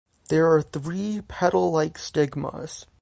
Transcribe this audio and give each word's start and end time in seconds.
There 0.29 0.51
are 0.51 0.63
three 0.63 1.21
petal 1.27 1.69
like 1.71 1.99
stigmas. 1.99 2.87